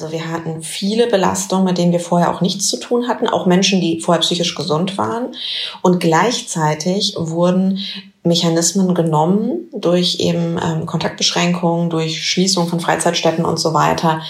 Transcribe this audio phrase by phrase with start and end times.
[0.00, 3.46] Also wir hatten viele Belastungen, mit denen wir vorher auch nichts zu tun hatten, auch
[3.46, 5.34] Menschen, die vorher psychisch gesund waren.
[5.82, 7.80] Und gleichzeitig wurden
[8.22, 14.20] Mechanismen genommen durch eben ähm, Kontaktbeschränkungen, durch Schließung von Freizeitstätten und so weiter,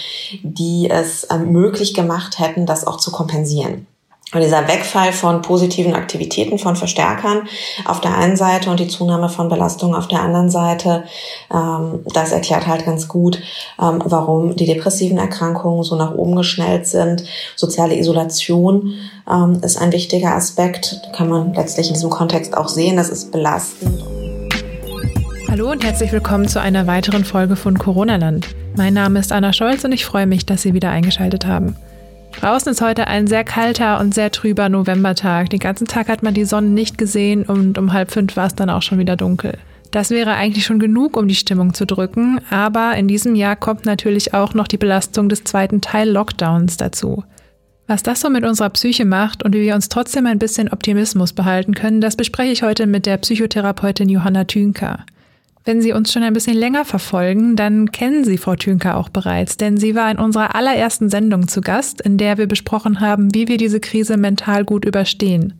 [0.41, 3.85] die es ähm, möglich gemacht hätten, das auch zu kompensieren.
[4.31, 7.47] Und dieser Wegfall von positiven Aktivitäten, von Verstärkern
[7.85, 11.03] auf der einen Seite und die Zunahme von Belastungen auf der anderen Seite,
[11.51, 13.41] ähm, das erklärt halt ganz gut,
[13.81, 17.23] ähm, warum die depressiven Erkrankungen so nach oben geschnellt sind.
[17.55, 18.93] Soziale Isolation
[19.27, 23.31] ähm, ist ein wichtiger Aspekt, kann man letztlich in diesem Kontext auch sehen, das ist
[23.31, 24.03] belastend.
[25.49, 28.49] Hallo und herzlich willkommen zu einer weiteren Folge von Corona Land.
[28.77, 31.75] Mein Name ist Anna Scholz und ich freue mich, dass Sie wieder eingeschaltet haben.
[32.39, 35.49] Draußen ist heute ein sehr kalter und sehr trüber Novembertag.
[35.49, 38.55] Den ganzen Tag hat man die Sonne nicht gesehen und um halb fünf war es
[38.55, 39.57] dann auch schon wieder dunkel.
[39.91, 43.83] Das wäre eigentlich schon genug, um die Stimmung zu drücken, aber in diesem Jahr kommt
[43.85, 47.25] natürlich auch noch die Belastung des zweiten Teil Lockdowns dazu.
[47.87, 51.33] Was das so mit unserer Psyche macht und wie wir uns trotzdem ein bisschen Optimismus
[51.33, 55.05] behalten können, das bespreche ich heute mit der Psychotherapeutin Johanna Thünker.
[55.65, 59.57] Wenn Sie uns schon ein bisschen länger verfolgen, dann kennen Sie Frau Thünker auch bereits,
[59.57, 63.47] denn sie war in unserer allerersten Sendung zu Gast, in der wir besprochen haben, wie
[63.47, 65.53] wir diese Krise mental gut überstehen.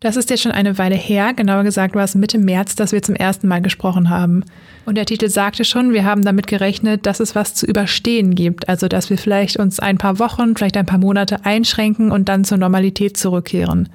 [0.00, 3.00] Das ist jetzt schon eine Weile her, genauer gesagt war es Mitte März, dass wir
[3.00, 4.44] zum ersten Mal gesprochen haben.
[4.84, 8.68] Und der Titel sagte schon, wir haben damit gerechnet, dass es was zu überstehen gibt,
[8.68, 12.44] also dass wir vielleicht uns ein paar Wochen, vielleicht ein paar Monate einschränken und dann
[12.44, 13.88] zur Normalität zurückkehren.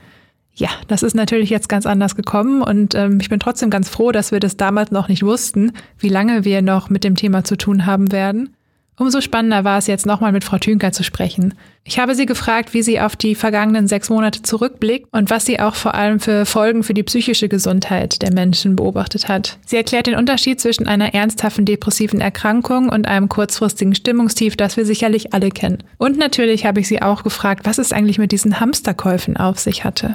[0.60, 4.12] Ja, das ist natürlich jetzt ganz anders gekommen und ähm, ich bin trotzdem ganz froh,
[4.12, 7.56] dass wir das damals noch nicht wussten, wie lange wir noch mit dem Thema zu
[7.56, 8.54] tun haben werden.
[8.98, 11.54] Umso spannender war es jetzt nochmal mit Frau Thünker zu sprechen.
[11.86, 15.62] Ich habe sie gefragt, wie sie auf die vergangenen sechs Monate zurückblickt und was sie
[15.62, 19.58] auch vor allem für Folgen für die psychische Gesundheit der Menschen beobachtet hat.
[19.66, 24.86] Sie erklärt den Unterschied zwischen einer ernsthaften depressiven Erkrankung und einem kurzfristigen Stimmungstief, das wir
[24.86, 25.82] sicherlich alle kennen.
[25.98, 29.86] Und natürlich habe ich sie auch gefragt, was es eigentlich mit diesen Hamsterkäufen auf sich
[29.86, 30.12] hatte.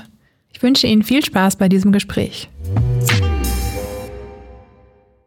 [0.54, 2.48] Ich wünsche Ihnen viel Spaß bei diesem Gespräch.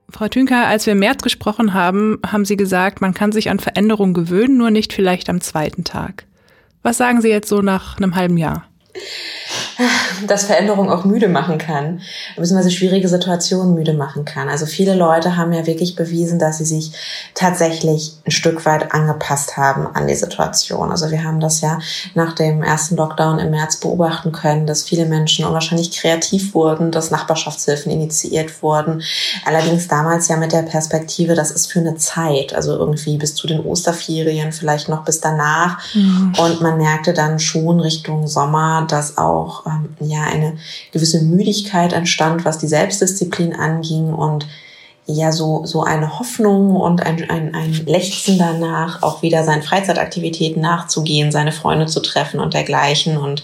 [0.10, 3.60] Frau Thünker, als wir im März gesprochen haben, haben Sie gesagt, man kann sich an
[3.60, 6.26] Veränderungen gewöhnen, nur nicht vielleicht am zweiten Tag.
[6.82, 8.66] Was sagen Sie jetzt so nach einem halben Jahr?
[10.26, 12.02] Dass Veränderung auch müde machen kann,
[12.36, 14.50] beziehungsweise schwierige Situationen müde machen kann.
[14.50, 16.92] Also viele Leute haben ja wirklich bewiesen, dass sie sich
[17.34, 20.92] tatsächlich ein Stück weit angepasst haben an die Situation.
[20.92, 21.80] Also wir haben das ja
[22.16, 27.12] nach dem ersten Lockdown im März beobachten können, dass viele Menschen unwahrscheinlich kreativ wurden, dass
[27.12, 29.04] Nachbarschaftshilfen initiiert wurden.
[29.46, 33.46] Allerdings damals ja mit der Perspektive, das ist für eine Zeit, also irgendwie bis zu
[33.46, 35.78] den Osterferien, vielleicht noch bis danach.
[35.94, 36.34] Mhm.
[36.38, 40.58] Und man merkte dann schon Richtung Sommer, dass auch ähm, ja eine
[40.92, 44.48] gewisse Müdigkeit entstand, was die Selbstdisziplin anging und
[45.08, 50.62] ja so so eine Hoffnung und ein, ein, ein Lechzen danach, auch wieder seinen Freizeitaktivitäten
[50.62, 53.18] nachzugehen, seine Freunde zu treffen und dergleichen.
[53.18, 53.42] Und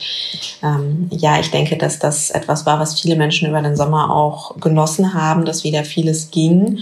[0.61, 4.59] ähm, ja, ich denke, dass das etwas war, was viele Menschen über den Sommer auch
[4.59, 6.79] genossen haben, dass wieder vieles ging.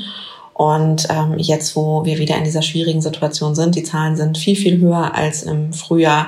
[0.54, 4.56] Und ähm, jetzt, wo wir wieder in dieser schwierigen Situation sind, die Zahlen sind viel,
[4.56, 6.28] viel höher als im Frühjahr,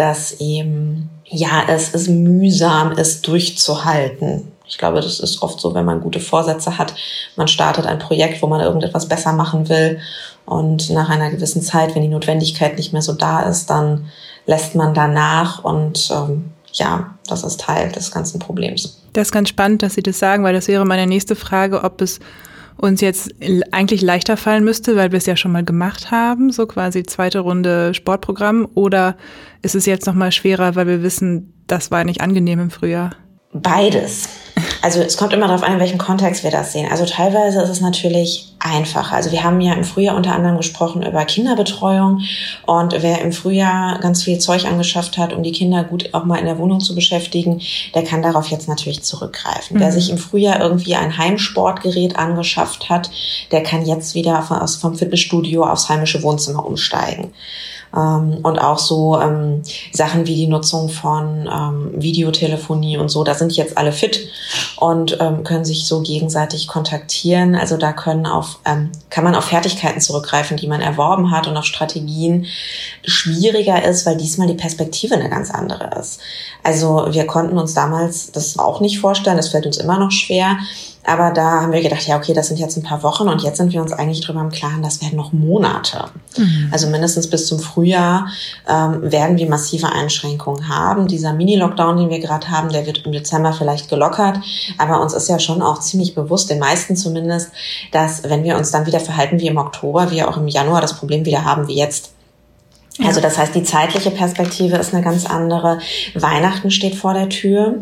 [0.00, 4.50] dass eben ja, es ist mühsam, es durchzuhalten.
[4.66, 6.94] Ich glaube, das ist oft so, wenn man gute Vorsätze hat.
[7.36, 10.00] Man startet ein Projekt, wo man irgendetwas besser machen will.
[10.46, 14.06] Und nach einer gewissen Zeit, wenn die Notwendigkeit nicht mehr so da ist, dann
[14.46, 15.62] lässt man danach.
[15.64, 19.02] Und ähm, ja, das ist Teil des ganzen Problems.
[19.12, 22.00] Das ist ganz spannend, dass Sie das sagen, weil das wäre meine nächste Frage, ob
[22.00, 22.20] es
[22.80, 23.34] uns jetzt
[23.70, 27.40] eigentlich leichter fallen müsste, weil wir es ja schon mal gemacht haben, so quasi zweite
[27.40, 29.16] Runde Sportprogramm, oder
[29.62, 33.10] ist es jetzt noch mal schwerer, weil wir wissen, das war nicht angenehm im Frühjahr?
[33.52, 34.28] Beides.
[34.82, 36.88] Also es kommt immer darauf an, in welchem Kontext wir das sehen.
[36.90, 39.16] Also teilweise ist es natürlich einfacher.
[39.16, 42.20] Also wir haben ja im Frühjahr unter anderem gesprochen über Kinderbetreuung
[42.66, 46.38] und wer im Frühjahr ganz viel Zeug angeschafft hat, um die Kinder gut auch mal
[46.38, 47.60] in der Wohnung zu beschäftigen,
[47.94, 49.76] der kann darauf jetzt natürlich zurückgreifen.
[49.76, 49.80] Mhm.
[49.80, 53.10] Wer sich im Frühjahr irgendwie ein Heimsportgerät angeschafft hat,
[53.50, 54.42] der kann jetzt wieder
[54.80, 57.32] vom Fitnessstudio aufs heimische Wohnzimmer umsteigen.
[57.96, 59.62] Ähm, und auch so ähm,
[59.92, 64.28] Sachen wie die Nutzung von ähm, Videotelefonie und so, da sind jetzt alle fit
[64.76, 67.54] und ähm, können sich so gegenseitig kontaktieren.
[67.54, 71.56] Also da können auf, ähm, kann man auf Fertigkeiten zurückgreifen, die man erworben hat und
[71.56, 72.46] auf Strategien
[73.04, 76.20] schwieriger ist, weil diesmal die Perspektive eine ganz andere ist.
[76.62, 80.58] Also wir konnten uns damals das auch nicht vorstellen, das fällt uns immer noch schwer,
[81.04, 83.56] aber da haben wir gedacht, ja, okay, das sind jetzt ein paar Wochen und jetzt
[83.56, 86.04] sind wir uns eigentlich drüber im Klaren, das werden noch Monate.
[86.36, 86.68] Mhm.
[86.70, 88.28] Also mindestens bis zum Frühjahr
[88.68, 91.08] ähm, werden wir massive Einschränkungen haben.
[91.08, 94.40] Dieser Mini-Lockdown, den wir gerade haben, der wird im Dezember vielleicht gelockert.
[94.76, 97.50] Aber uns ist ja schon auch ziemlich bewusst, den meisten zumindest,
[97.92, 100.94] dass wenn wir uns dann wieder verhalten wie im Oktober, wir auch im Januar das
[100.94, 102.12] Problem wieder haben wie jetzt.
[103.02, 105.78] Also das heißt, die zeitliche Perspektive ist eine ganz andere.
[106.14, 107.76] Weihnachten steht vor der Tür.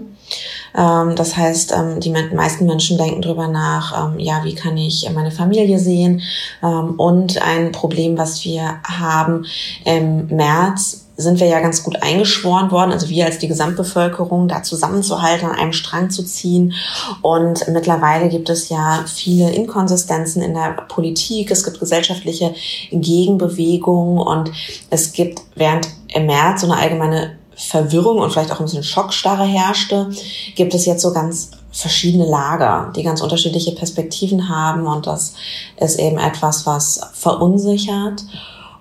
[0.77, 5.09] Ähm, das heißt, ähm, die meisten Menschen denken drüber nach, ähm, ja, wie kann ich
[5.15, 6.23] meine Familie sehen?
[6.61, 9.47] Und ein Problem, was wir haben
[9.85, 14.63] im März, sind wir ja ganz gut eingeschworen worden, also wir als die Gesamtbevölkerung, da
[14.63, 16.75] zusammenzuhalten, an einem Strang zu ziehen.
[17.23, 22.55] Und mittlerweile gibt es ja viele Inkonsistenzen in der Politik, es gibt gesellschaftliche
[22.93, 24.53] Gegenbewegungen und
[24.91, 29.45] es gibt während im März so eine allgemeine Verwirrung und vielleicht auch ein bisschen Schockstarre
[29.45, 30.11] herrschte,
[30.55, 35.35] gibt es jetzt so ganz verschiedene Lager, die ganz unterschiedliche Perspektiven haben und das
[35.77, 38.25] ist eben etwas, was verunsichert.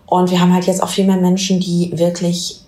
[0.05, 2.61] Und wir haben halt jetzt auch viel mehr Menschen, die wirklich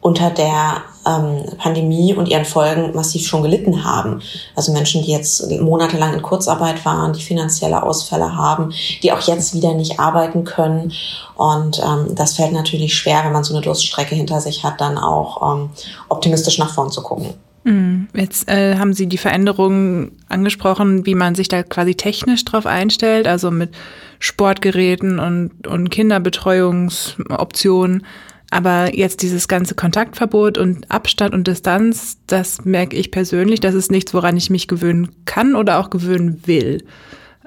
[0.00, 4.20] unter der ähm, Pandemie und ihren Folgen massiv schon gelitten haben.
[4.54, 9.54] Also Menschen, die jetzt monatelang in Kurzarbeit waren, die finanzielle Ausfälle haben, die auch jetzt
[9.54, 10.92] wieder nicht arbeiten können.
[11.36, 14.98] Und ähm, das fällt natürlich schwer, wenn man so eine Durststrecke hinter sich hat, dann
[14.98, 15.70] auch ähm,
[16.08, 17.34] optimistisch nach vorn zu gucken.
[17.64, 18.08] Mhm.
[18.14, 23.28] Jetzt äh, haben Sie die Veränderungen angesprochen, wie man sich da quasi technisch drauf einstellt,
[23.28, 23.70] also mit
[24.18, 28.06] Sportgeräten und, und Kinderbetreuungsoptionen.
[28.50, 33.92] Aber jetzt dieses ganze Kontaktverbot und Abstand und Distanz, das merke ich persönlich, das ist
[33.92, 36.84] nichts, woran ich mich gewöhnen kann oder auch gewöhnen will.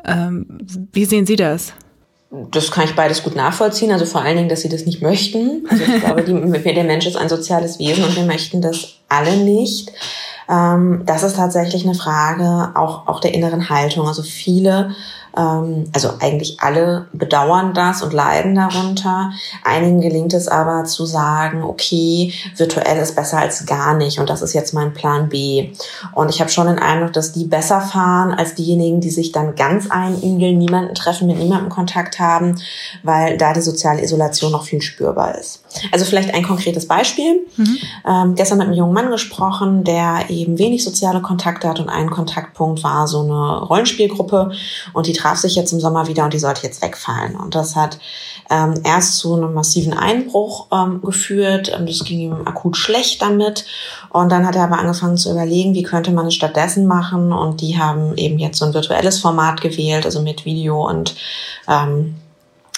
[0.06, 0.60] Ähm,
[0.94, 1.74] wie sehen Sie das?
[2.52, 3.92] Das kann ich beides gut nachvollziehen.
[3.92, 5.68] Also vor allen Dingen, dass sie das nicht möchten.
[5.70, 6.34] Also ich glaube, die,
[6.74, 9.92] der Mensch ist ein soziales Wesen und wir möchten das alle nicht.
[10.50, 14.08] Ähm, das ist tatsächlich eine Frage auch, auch der inneren Haltung.
[14.08, 14.96] Also viele
[15.38, 19.32] ähm, also eigentlich alle bedauern das und leiden darunter.
[19.64, 24.42] Einigen gelingt es aber zu sagen, okay, virtuell ist besser als gar nicht und das
[24.42, 25.72] ist jetzt mein Plan B.
[26.14, 29.56] Und ich habe schon den Eindruck, dass die besser fahren als diejenigen, die sich dann
[29.56, 32.60] ganz einigeln, niemanden treffen, mit niemandem Kontakt haben,
[33.04, 35.63] weil da die soziale Isolation noch viel spürbar ist.
[35.92, 37.46] Also vielleicht ein konkretes Beispiel.
[37.58, 37.78] Mhm.
[38.08, 42.10] Ähm, gestern mit einem jungen Mann gesprochen, der eben wenig soziale Kontakte hat und ein
[42.10, 44.52] Kontaktpunkt war so eine Rollenspielgruppe
[44.94, 47.36] und die traf sich jetzt im Sommer wieder und die sollte jetzt wegfallen.
[47.36, 48.00] Und das hat
[48.50, 51.70] ähm, erst zu einem massiven Einbruch ähm, geführt.
[51.78, 53.66] Und es ging ihm akut schlecht damit.
[54.10, 57.32] Und dann hat er aber angefangen zu überlegen, wie könnte man es stattdessen machen.
[57.32, 61.16] Und die haben eben jetzt so ein virtuelles Format gewählt, also mit Video und
[61.68, 62.16] ähm,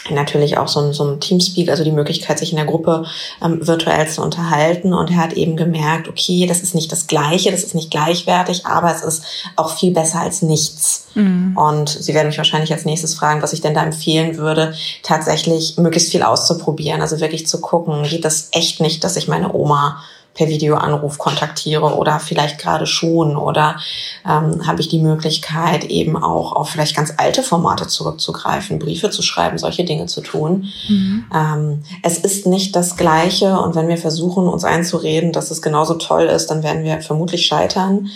[0.10, 3.06] natürlich auch so ein, so ein Teamspeak, also die Möglichkeit, sich in der Gruppe
[3.44, 4.94] ähm, virtuell zu unterhalten.
[4.94, 8.66] Und er hat eben gemerkt, okay, das ist nicht das Gleiche, das ist nicht gleichwertig,
[8.66, 9.24] aber es ist
[9.56, 11.08] auch viel besser als nichts.
[11.16, 11.58] Mhm.
[11.58, 14.74] Und Sie werden mich wahrscheinlich als nächstes fragen, was ich denn da empfehlen würde,
[15.04, 17.02] tatsächlich möglichst viel auszuprobieren.
[17.02, 20.04] Also wirklich zu gucken, geht das echt nicht, dass ich meine Oma
[20.36, 23.78] per Videoanruf kontaktiere oder vielleicht gerade schon oder
[24.26, 29.22] ähm, habe ich die Möglichkeit eben auch auf vielleicht ganz alte Formate zurückzugreifen, Briefe zu
[29.22, 30.66] schreiben, solche Dinge zu tun.
[30.88, 31.26] Mhm.
[31.34, 35.96] Ähm, es ist nicht das Gleiche und wenn wir versuchen, uns einzureden, dass es genauso
[35.96, 38.10] toll ist, dann werden wir vermutlich scheitern.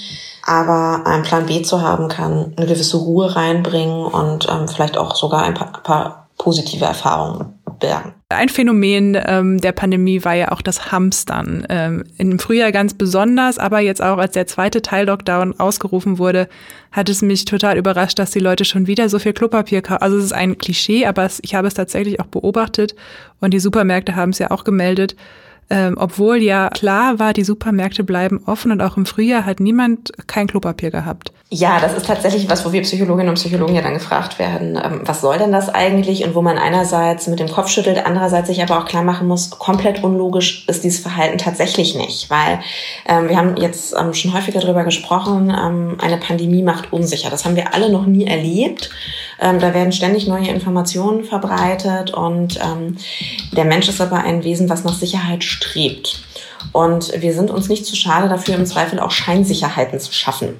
[0.45, 5.15] Aber ein Plan B zu haben, kann eine gewisse Ruhe reinbringen und ähm, vielleicht auch
[5.15, 8.13] sogar ein paar, paar positive Erfahrungen bergen.
[8.29, 11.65] Ein Phänomen ähm, der Pandemie war ja auch das Hamstern.
[11.69, 16.47] Ähm, Im Frühjahr ganz besonders, aber jetzt auch als der zweite Teil-Lockdown ausgerufen wurde,
[16.91, 20.01] hat es mich total überrascht, dass die Leute schon wieder so viel Klopapier kaufen.
[20.01, 22.95] Also es ist ein Klischee, aber es, ich habe es tatsächlich auch beobachtet
[23.39, 25.15] und die Supermärkte haben es ja auch gemeldet
[25.69, 30.11] ähm, obwohl ja klar war, die Supermärkte bleiben offen und auch im Frühjahr hat niemand
[30.27, 31.31] kein Klopapier gehabt.
[31.51, 35.01] Ja, das ist tatsächlich was, wo wir Psychologinnen und Psychologen ja dann gefragt werden, ähm,
[35.05, 36.23] was soll denn das eigentlich?
[36.23, 39.49] Und wo man einerseits mit dem Kopf schüttelt, andererseits sich aber auch klar machen muss,
[39.49, 42.59] komplett unlogisch ist dieses Verhalten tatsächlich nicht, weil
[43.07, 47.31] ähm, wir haben jetzt ähm, schon häufiger darüber gesprochen, ähm, eine Pandemie macht unsicher.
[47.31, 48.91] Das haben wir alle noch nie erlebt.
[49.41, 52.59] Ähm, da werden ständig neue Informationen verbreitet und
[53.51, 56.21] der Mensch ist aber ein Wesen, was nach Sicherheit strebt.
[56.71, 60.57] Und wir sind uns nicht zu schade dafür, im Zweifel auch Scheinsicherheiten zu schaffen.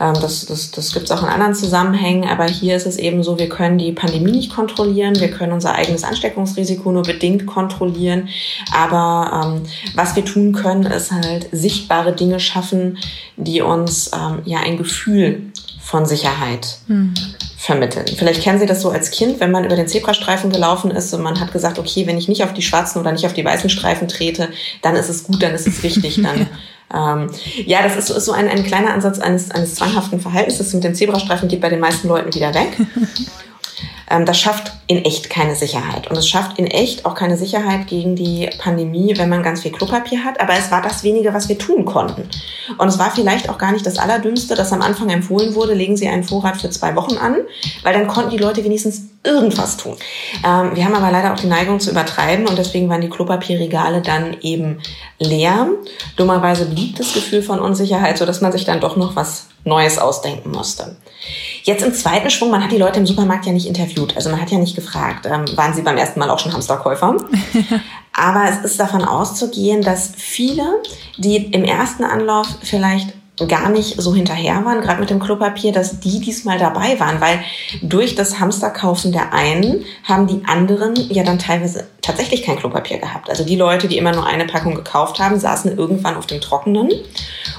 [0.00, 3.22] Ähm, das, das, das gibt es auch in anderen Zusammenhängen, aber hier ist es eben
[3.22, 8.28] so, wir können die Pandemie nicht kontrollieren, wir können unser eigenes Ansteckungsrisiko nur bedingt kontrollieren,
[8.72, 9.62] aber ähm,
[9.94, 12.98] was wir tun können, ist halt sichtbare Dinge schaffen,
[13.36, 15.52] die uns ähm, ja ein Gefühl
[15.82, 17.14] von Sicherheit mhm
[17.62, 18.06] vermitteln.
[18.16, 21.22] Vielleicht kennen Sie das so als Kind, wenn man über den Zebrastreifen gelaufen ist und
[21.22, 23.70] man hat gesagt, okay, wenn ich nicht auf die schwarzen oder nicht auf die weißen
[23.70, 24.48] Streifen trete,
[24.82, 26.48] dann ist es gut, dann ist es wichtig, dann
[26.92, 27.30] ähm,
[27.64, 30.58] ja, das ist, ist so ein, ein kleiner Ansatz eines, eines zwanghaften Verhaltens.
[30.58, 32.78] Das mit den Zebrastreifen geht bei den meisten Leuten wieder weg.
[34.12, 36.10] ähm, das schafft in echt keine Sicherheit.
[36.10, 39.72] Und es schafft in echt auch keine Sicherheit gegen die Pandemie, wenn man ganz viel
[39.72, 40.38] Klopapier hat.
[40.40, 42.28] Aber es war das wenige, was wir tun konnten.
[42.76, 45.96] Und es war vielleicht auch gar nicht das Allerdümmste, dass am Anfang empfohlen wurde, legen
[45.96, 47.36] Sie einen Vorrat für zwei Wochen an,
[47.82, 49.96] weil dann konnten die Leute wenigstens irgendwas tun.
[50.44, 54.02] Ähm, wir haben aber leider auch die Neigung zu übertreiben und deswegen waren die Klopapierregale
[54.02, 54.80] dann eben
[55.18, 55.68] leer.
[56.16, 59.98] Dummerweise blieb das Gefühl von Unsicherheit, so dass man sich dann doch noch was Neues
[59.98, 60.96] ausdenken musste.
[61.62, 64.40] Jetzt im zweiten Schwung, man hat die Leute im Supermarkt ja nicht interviewt, also man
[64.40, 67.16] hat ja nicht gefragt, ähm, waren sie beim ersten Mal auch schon Hamsterkäufer?
[68.12, 70.82] Aber es ist davon auszugehen, dass viele,
[71.16, 73.14] die im ersten Anlauf vielleicht
[73.48, 77.40] gar nicht so hinterher waren, gerade mit dem Klopapier, dass die diesmal dabei waren, weil
[77.82, 83.30] durch das Hamsterkaufen der einen haben die anderen ja dann teilweise tatsächlich kein Klopapier gehabt.
[83.30, 86.90] Also die Leute, die immer nur eine Packung gekauft haben, saßen irgendwann auf dem Trockenen.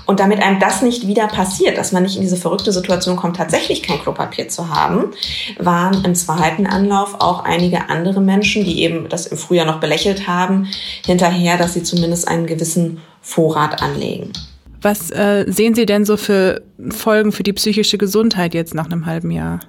[0.05, 3.37] Und damit einem das nicht wieder passiert, dass man nicht in diese verrückte Situation kommt,
[3.37, 5.13] tatsächlich kein Klopapier zu haben,
[5.57, 10.27] waren im zweiten Anlauf auch einige andere Menschen, die eben das im Frühjahr noch belächelt
[10.27, 10.67] haben,
[11.05, 14.33] hinterher, dass sie zumindest einen gewissen Vorrat anlegen.
[14.83, 19.05] Was äh, sehen Sie denn so für Folgen für die psychische Gesundheit jetzt nach einem
[19.05, 19.61] halben Jahr?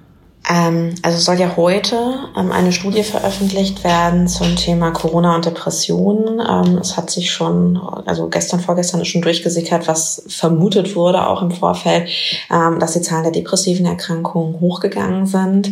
[0.47, 1.95] Ähm, also soll ja heute
[2.37, 6.39] ähm, eine Studie veröffentlicht werden zum Thema Corona und Depressionen.
[6.39, 11.41] Ähm, es hat sich schon, also gestern, vorgestern ist schon durchgesickert, was vermutet wurde, auch
[11.41, 12.09] im Vorfeld,
[12.51, 15.71] ähm, dass die Zahlen der depressiven Erkrankungen hochgegangen sind.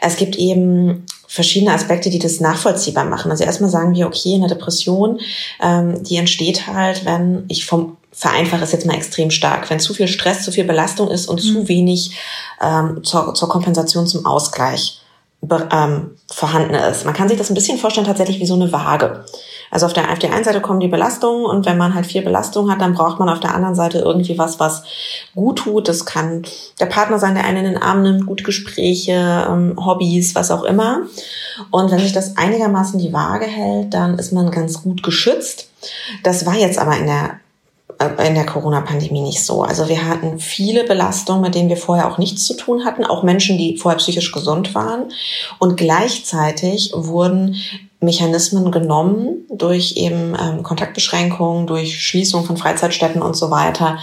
[0.00, 3.30] Es gibt eben verschiedene Aspekte, die das nachvollziehbar machen.
[3.30, 5.20] Also erstmal sagen wir, okay, eine Depression,
[5.62, 9.70] ähm, die entsteht halt, wenn ich vom vereinfache es jetzt mal extrem stark.
[9.70, 11.48] Wenn zu viel Stress, zu viel Belastung ist und mhm.
[11.48, 12.16] zu wenig
[12.60, 15.00] ähm, zur, zur Kompensation, zum Ausgleich
[15.72, 17.04] ähm, vorhanden ist.
[17.04, 19.24] Man kann sich das ein bisschen vorstellen tatsächlich wie so eine Waage.
[19.70, 22.22] Also auf der, auf der einen Seite kommen die Belastungen und wenn man halt viel
[22.22, 24.82] Belastung hat, dann braucht man auf der anderen Seite irgendwie was, was
[25.34, 25.88] gut tut.
[25.88, 26.42] Das kann
[26.80, 30.64] der Partner sein, der einen in den Arm nimmt, gute Gespräche, ähm, Hobbys, was auch
[30.64, 31.02] immer.
[31.70, 35.68] Und wenn sich das einigermaßen die Waage hält, dann ist man ganz gut geschützt.
[36.24, 37.38] Das war jetzt aber in der
[38.00, 39.62] in der Corona-Pandemie nicht so.
[39.62, 43.22] Also wir hatten viele Belastungen, mit denen wir vorher auch nichts zu tun hatten, auch
[43.22, 45.12] Menschen, die vorher psychisch gesund waren.
[45.58, 47.56] Und gleichzeitig wurden
[48.00, 53.98] Mechanismen genommen durch eben ähm, Kontaktbeschränkungen, durch Schließung von Freizeitstätten und so weiter,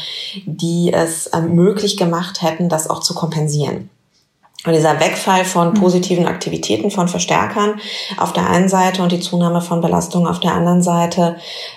[0.45, 3.89] die es ähm, möglich gemacht hätten, das auch zu kompensieren.
[4.65, 5.73] Und dieser Wegfall von mhm.
[5.75, 7.79] positiven Aktivitäten, von Verstärkern
[8.17, 11.35] auf der einen Seite und die Zunahme von Belastungen auf der anderen Seite,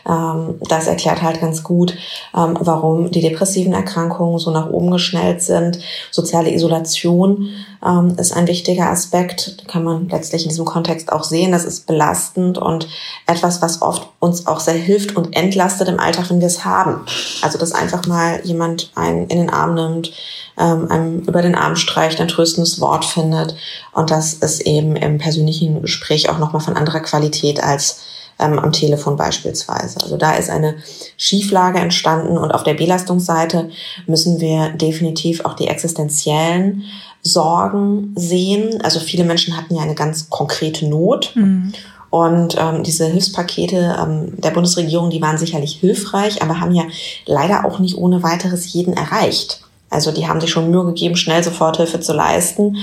[0.09, 1.95] ähm, das erklärt halt ganz gut,
[2.37, 5.79] ähm, warum die depressiven Erkrankungen so nach oben geschnellt sind.
[6.11, 7.51] Soziale Isolation
[7.85, 11.53] ähm, ist ein wichtiger Aspekt, kann man letztlich in diesem Kontext auch sehen.
[11.53, 12.89] Das ist belastend und
[13.27, 17.01] etwas, was oft uns auch sehr hilft und entlastet im Alltag, wenn wir es haben.
[17.43, 20.13] Also, dass einfach mal jemand einen in den Arm nimmt,
[20.59, 23.57] ähm, einem über den Arm streicht, ein tröstendes Wort findet.
[23.93, 28.01] Und das ist eben im persönlichen Gespräch auch nochmal von anderer Qualität als
[28.41, 30.01] ähm, am Telefon beispielsweise.
[30.03, 30.77] Also da ist eine
[31.17, 33.71] Schieflage entstanden und auf der Belastungsseite
[34.07, 36.85] müssen wir definitiv auch die existenziellen
[37.23, 38.81] Sorgen sehen.
[38.83, 41.33] Also viele Menschen hatten ja eine ganz konkrete Not.
[41.35, 41.73] Mhm.
[42.11, 46.85] Und ähm, diese Hilfspakete ähm, der Bundesregierung, die waren sicherlich hilfreich, aber haben ja
[47.27, 49.63] leider auch nicht ohne weiteres jeden erreicht.
[49.91, 52.77] Also die haben sich schon Mühe gegeben, schnell Soforthilfe zu leisten.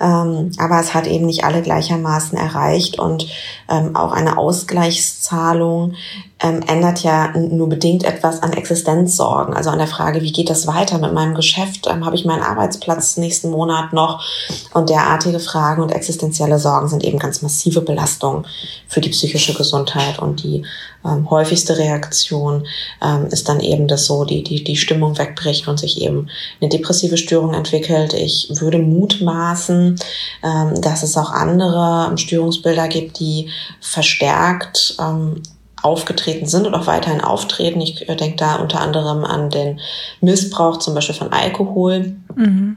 [0.00, 3.26] Ähm, aber es hat eben nicht alle gleichermaßen erreicht und
[3.68, 5.94] ähm, auch eine Ausgleichszahlung
[6.42, 9.54] ähm, ändert ja nur bedingt etwas an Existenzsorgen.
[9.54, 11.86] Also an der Frage, wie geht das weiter mit meinem Geschäft?
[11.86, 14.24] Ähm, Habe ich meinen Arbeitsplatz nächsten Monat noch?
[14.72, 18.46] Und derartige Fragen und existenzielle Sorgen sind eben ganz massive Belastungen
[18.88, 20.18] für die psychische Gesundheit.
[20.18, 20.64] Und die
[21.04, 22.66] ähm, häufigste Reaktion
[23.02, 26.28] ähm, ist dann eben, dass so die, die, die Stimmung wegbricht und sich eben
[26.60, 28.12] eine depressive Störung entwickelt.
[28.12, 29.96] Ich würde mutmaßen,
[30.42, 35.42] ähm, dass es auch andere Störungsbilder gibt, die verstärkt ähm,
[35.82, 37.80] aufgetreten sind und auch weiterhin auftreten.
[37.80, 39.80] Ich äh, denke da unter anderem an den
[40.20, 42.16] Missbrauch zum Beispiel von Alkohol.
[42.34, 42.76] Mhm.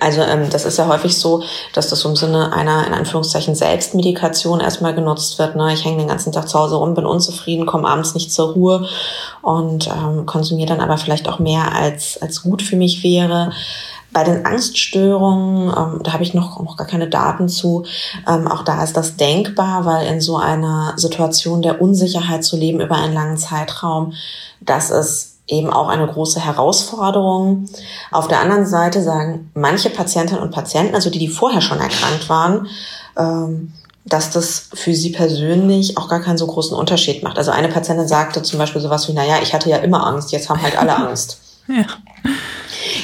[0.00, 1.42] Also ähm, das ist ja häufig so,
[1.74, 5.56] dass das im Sinne einer in Anführungszeichen Selbstmedikation erstmal genutzt wird.
[5.56, 5.72] Ne?
[5.72, 8.88] Ich hänge den ganzen Tag zu Hause rum, bin unzufrieden, komme abends nicht zur Ruhe
[9.42, 13.52] und ähm, konsumiere dann aber vielleicht auch mehr als als gut für mich wäre.
[14.12, 17.84] Bei den Angststörungen, ähm, da habe ich noch, noch gar keine Daten zu,
[18.28, 22.80] ähm, auch da ist das denkbar, weil in so einer Situation der Unsicherheit zu leben
[22.80, 24.12] über einen langen Zeitraum,
[24.60, 27.66] das ist eben auch eine große Herausforderung.
[28.10, 32.28] Auf der anderen Seite sagen manche Patientinnen und Patienten, also die, die vorher schon erkrankt
[32.28, 32.68] waren,
[33.16, 33.72] ähm,
[34.04, 37.38] dass das für sie persönlich auch gar keinen so großen Unterschied macht.
[37.38, 40.48] Also eine Patientin sagte zum Beispiel sowas wie, naja, ich hatte ja immer Angst, jetzt
[40.48, 41.38] haben halt alle Angst.
[41.68, 41.84] ja.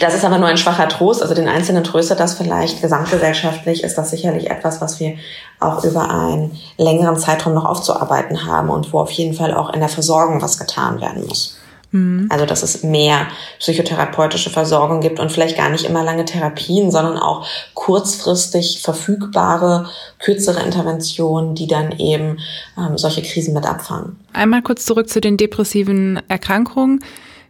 [0.01, 1.23] Das ist aber nur ein schwacher Trost.
[1.23, 2.81] Also den Einzelnen tröstet das vielleicht.
[2.81, 5.17] Gesamtgesellschaftlich ist das sicherlich etwas, was wir
[5.61, 9.81] auch über einen längeren Zeitraum noch aufzuarbeiten haben und wo auf jeden Fall auch in
[9.81, 11.58] der Versorgung was getan werden muss.
[11.91, 12.27] Mhm.
[12.31, 13.29] Also, dass es mehr
[13.59, 20.63] psychotherapeutische Versorgung gibt und vielleicht gar nicht immer lange Therapien, sondern auch kurzfristig verfügbare, kürzere
[20.63, 22.39] Interventionen, die dann eben
[22.77, 24.17] ähm, solche Krisen mit abfangen.
[24.33, 27.01] Einmal kurz zurück zu den depressiven Erkrankungen.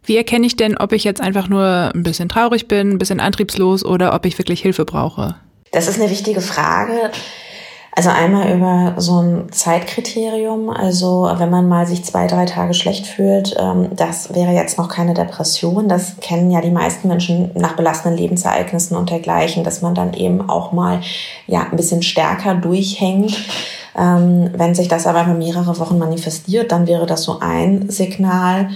[0.04, 3.20] Wie erkenne ich denn, ob ich jetzt einfach nur ein bisschen traurig bin, ein bisschen
[3.20, 5.34] antriebslos oder ob ich wirklich Hilfe brauche?
[5.72, 7.10] Das ist eine wichtige Frage.
[7.98, 10.70] Also einmal über so ein Zeitkriterium.
[10.70, 14.88] Also wenn man mal sich zwei, drei Tage schlecht fühlt, ähm, das wäre jetzt noch
[14.88, 15.88] keine Depression.
[15.88, 20.48] Das kennen ja die meisten Menschen nach belastenden Lebensereignissen und dergleichen, dass man dann eben
[20.48, 21.00] auch mal
[21.48, 23.36] ja ein bisschen stärker durchhängt.
[23.98, 28.70] Ähm, wenn sich das aber über mehrere Wochen manifestiert, dann wäre das so ein Signal.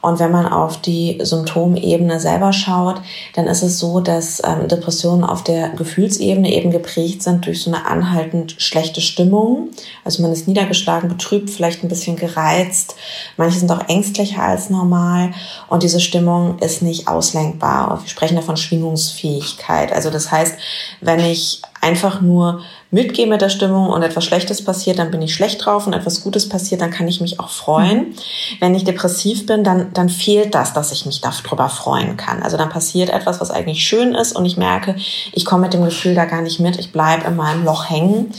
[0.00, 3.00] Und wenn man auf die Symptomebene selber schaut,
[3.34, 7.72] dann ist es so, dass ähm, Depressionen auf der Gefühlsebene eben geprägt sind durch so
[7.72, 9.70] eine anhaltend schlechte Stimmung.
[10.04, 12.96] Also man ist niedergeschlagen, betrübt, vielleicht ein bisschen gereizt.
[13.36, 15.30] Manche sind auch ängstlicher als normal.
[15.68, 18.00] Und diese Stimmung ist nicht auslenkbar.
[18.02, 19.92] Wir sprechen da von Schwingungsfähigkeit.
[19.92, 20.56] Also das heißt,
[21.00, 25.34] wenn ich einfach nur mitgehe mit der Stimmung und etwas Schlechtes passiert, dann bin ich
[25.34, 27.98] schlecht drauf und etwas Gutes passiert, dann kann ich mich auch freuen.
[27.98, 28.14] Mhm.
[28.60, 32.42] Wenn ich depressiv bin, dann, dann fehlt das, dass ich mich darüber freuen kann.
[32.42, 34.96] Also dann passiert etwas, was eigentlich schön ist und ich merke,
[35.32, 38.32] ich komme mit dem Gefühl da gar nicht mit, ich bleibe in meinem Loch hängen.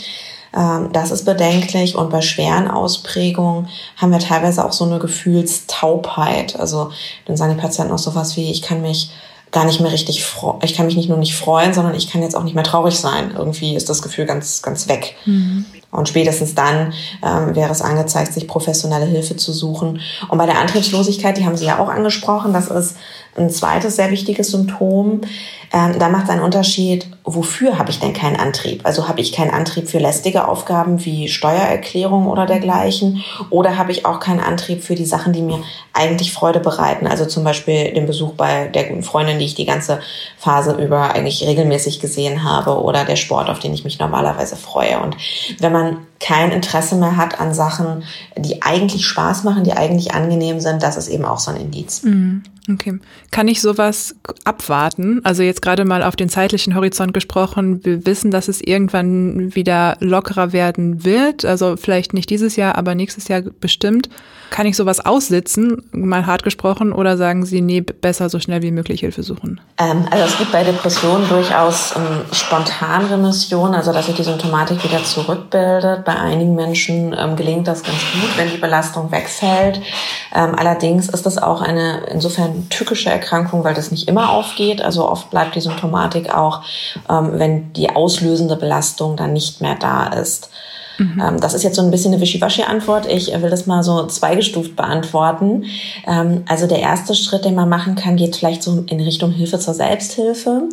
[0.56, 6.60] Ähm, das ist bedenklich und bei schweren Ausprägungen haben wir teilweise auch so eine Gefühlstaubheit.
[6.60, 6.92] Also
[7.26, 9.12] dann sagen die Patienten auch sowas wie, ich kann mich
[9.56, 10.60] gar nicht mehr richtig freuen.
[10.64, 13.00] Ich kann mich nicht nur nicht freuen, sondern ich kann jetzt auch nicht mehr traurig
[13.00, 13.34] sein.
[13.36, 15.16] Irgendwie ist das Gefühl ganz, ganz weg.
[15.26, 15.66] Mhm.
[15.92, 16.94] Und spätestens dann
[17.24, 20.02] ähm, wäre es angezeigt, sich professionelle Hilfe zu suchen.
[20.28, 22.98] Und bei der Antriebslosigkeit, die haben Sie ja auch angesprochen, das ist
[23.38, 25.22] ein zweites sehr wichtiges Symptom.
[25.74, 28.82] Ähm, da macht es einen Unterschied, wofür habe ich denn keinen Antrieb?
[28.84, 33.24] Also habe ich keinen Antrieb für lästige Aufgaben wie Steuererklärung oder dergleichen?
[33.50, 35.62] Oder habe ich auch keinen Antrieb für die Sachen, die mir
[35.94, 37.08] eigentlich Freude bereiten?
[37.08, 40.00] Also zum Beispiel den Besuch bei der guten Freundin, die ich die ganze
[40.38, 45.00] Phase über eigentlich regelmäßig gesehen habe oder der Sport, auf den ich mich normalerweise freue.
[45.00, 45.18] Und
[45.60, 48.04] wenn man kein Interesse mehr hat an Sachen,
[48.36, 52.02] die eigentlich Spaß machen, die eigentlich angenehm sind, das ist eben auch so ein Indiz.
[52.02, 52.42] Mhm.
[52.72, 53.00] Okay.
[53.30, 55.22] Kann ich sowas abwarten?
[55.24, 57.86] Also jetzt gerade mal auf den zeitlichen Horizont gesprochen.
[57.86, 61.46] Wir wissen, dass es irgendwann wieder lockerer werden wird.
[61.46, 64.10] Also vielleicht nicht dieses Jahr, aber nächstes Jahr bestimmt.
[64.50, 68.72] Kann ich sowas aussitzen, mal hart gesprochen, oder sagen Sie, nee, besser so schnell wie
[68.72, 69.60] möglich Hilfe suchen?
[69.78, 75.04] Ähm, also es gibt bei Depressionen durchaus ähm, Spontanremission, also dass sich die Symptomatik wieder
[75.04, 76.06] zurückbildet.
[76.06, 79.82] Bei einigen Menschen ähm, gelingt das ganz gut, wenn die Belastung wegfällt.
[80.34, 84.82] Ähm, allerdings ist das auch eine insofern tückische Erkrankung, weil das nicht immer aufgeht.
[84.82, 86.62] Also oft bleibt die Symptomatik auch,
[87.10, 90.50] ähm, wenn die auslösende Belastung dann nicht mehr da ist.
[90.98, 91.22] Mhm.
[91.22, 93.08] Ähm, das ist jetzt so ein bisschen eine Wischiwaschi-Antwort.
[93.08, 95.66] Ich will das mal so zweigestuft beantworten.
[96.08, 99.60] Ähm, also der erste Schritt, den man machen kann, geht vielleicht so in Richtung Hilfe
[99.60, 100.64] zur Selbsthilfe.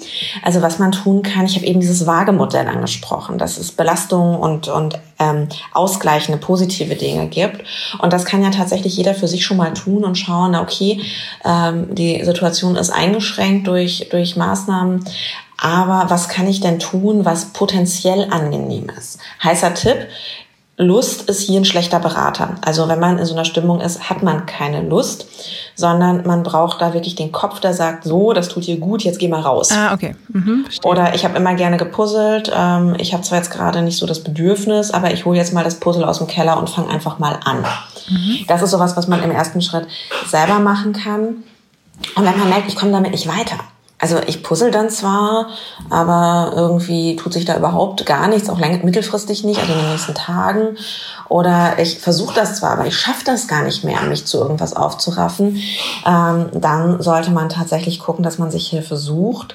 [0.42, 4.68] Also was man tun kann, ich habe eben dieses Wagemodell angesprochen, dass es Belastung und,
[4.68, 7.64] und ähm, ausgleichende positive Dinge gibt.
[8.00, 11.00] Und das kann ja tatsächlich jeder für sich schon mal tun und schauen, okay,
[11.44, 15.04] ähm, die Situation ist eingeschränkt durch, durch Maßnahmen,
[15.62, 19.20] aber was kann ich denn tun, was potenziell angenehm ist?
[19.44, 20.08] Heißer Tipp,
[20.76, 22.56] Lust ist hier ein schlechter Berater.
[22.62, 25.26] Also wenn man in so einer Stimmung ist, hat man keine Lust,
[25.76, 29.20] sondern man braucht da wirklich den Kopf, der sagt, so, das tut dir gut, jetzt
[29.20, 29.70] geh mal raus.
[29.70, 30.16] Ah, okay.
[30.32, 32.50] Mhm, Oder ich habe immer gerne gepuzzelt.
[32.52, 35.62] Ähm, ich habe zwar jetzt gerade nicht so das Bedürfnis, aber ich hole jetzt mal
[35.62, 37.64] das Puzzle aus dem Keller und fange einfach mal an.
[38.10, 38.38] Mhm.
[38.48, 39.86] Das ist sowas, was man im ersten Schritt
[40.26, 41.44] selber machen kann.
[42.16, 43.58] Und wenn man merkt, ich komme damit nicht weiter,
[44.02, 45.46] also ich puzzle dann zwar,
[45.88, 49.90] aber irgendwie tut sich da überhaupt gar nichts, auch lang mittelfristig nicht, also in den
[49.90, 50.76] nächsten Tagen.
[51.28, 54.74] Oder ich versuche das zwar, aber ich schaffe das gar nicht mehr, mich zu irgendwas
[54.74, 55.62] aufzuraffen.
[56.04, 59.54] Ähm, dann sollte man tatsächlich gucken, dass man sich Hilfe sucht.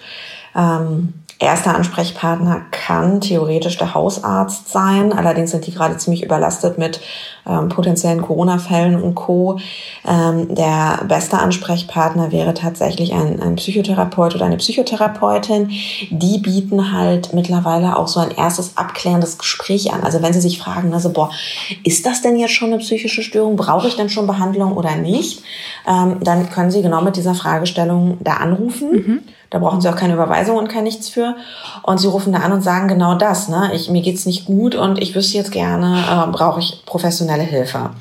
[0.56, 5.14] Ähm, Erster Ansprechpartner kann theoretisch der Hausarzt sein.
[5.14, 7.00] Allerdings sind die gerade ziemlich überlastet mit
[7.48, 9.60] ähm, potenziellen Corona-Fällen und Co.
[10.08, 15.70] Ähm, der beste Ansprechpartner wäre tatsächlich ein, ein Psychotherapeut oder eine Psychotherapeutin.
[16.10, 20.04] Die bieten halt mittlerweile auch so ein erstes abklärendes Gespräch an.
[20.04, 21.30] Also wenn Sie sich fragen, also boah,
[21.84, 23.58] ist das denn jetzt schon eine psychische Störung?
[23.58, 25.44] Brauche ich denn schon Behandlung oder nicht?
[25.88, 28.92] Ähm, dann können Sie genau mit dieser Fragestellung da anrufen.
[28.92, 29.20] Mhm
[29.50, 31.36] da brauchen sie auch keine Überweisung und kein nichts für.
[31.84, 33.48] Und sie rufen da an und sagen genau das.
[33.48, 33.72] Ne?
[33.74, 37.92] Ich, mir geht's nicht gut und ich wüsste jetzt gerne, äh, brauche ich professionelle Hilfe.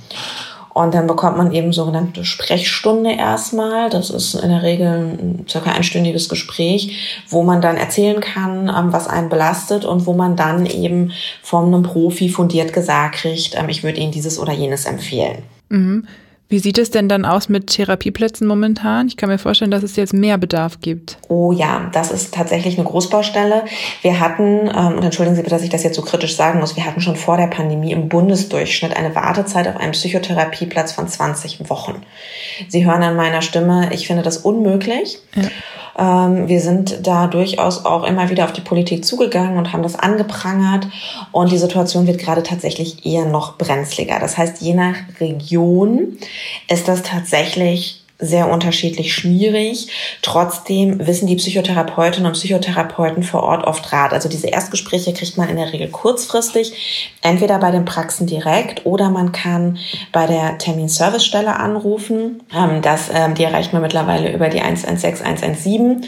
[0.76, 3.88] Und dann bekommt man eben sogenannte Sprechstunde erstmal.
[3.88, 8.92] Das ist in der Regel ein circa einstündiges Gespräch, wo man dann erzählen kann, ähm,
[8.92, 13.70] was einen belastet und wo man dann eben von einem Profi fundiert gesagt kriegt, ähm,
[13.70, 15.44] ich würde Ihnen dieses oder jenes empfehlen.
[15.70, 16.06] Mhm.
[16.48, 19.08] Wie sieht es denn dann aus mit Therapieplätzen momentan?
[19.08, 21.18] Ich kann mir vorstellen, dass es jetzt mehr Bedarf gibt.
[21.28, 23.64] Oh ja, das ist tatsächlich eine Großbaustelle.
[24.02, 26.76] Wir hatten, ähm, und entschuldigen Sie bitte, dass ich das jetzt so kritisch sagen muss,
[26.76, 31.68] wir hatten schon vor der Pandemie im Bundesdurchschnitt eine Wartezeit auf einen Psychotherapieplatz von 20
[31.68, 32.02] Wochen.
[32.68, 35.18] Sie hören an meiner Stimme, ich finde das unmöglich.
[35.34, 35.48] Ja.
[35.98, 39.96] Ähm, wir sind da durchaus auch immer wieder auf die Politik zugegangen und haben das
[39.96, 40.88] angeprangert.
[41.32, 44.18] Und die Situation wird gerade tatsächlich eher noch brenzliger.
[44.18, 46.18] Das heißt, je nach Region
[46.68, 49.88] ist das tatsächlich sehr unterschiedlich schwierig.
[50.22, 54.12] Trotzdem wissen die Psychotherapeutinnen und Psychotherapeuten vor Ort oft Rat.
[54.12, 59.10] Also diese Erstgespräche kriegt man in der Regel kurzfristig, entweder bei den Praxen direkt oder
[59.10, 59.78] man kann
[60.12, 62.42] bei der Terminservicestelle anrufen.
[62.54, 66.06] Ähm, das, ähm, die erreicht man mittlerweile über die 116 117